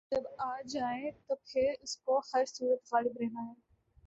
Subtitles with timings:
[0.01, 3.53] رسول جب آ جائے تو پھر اس کو ہر صورت غالب رہنا ہے۔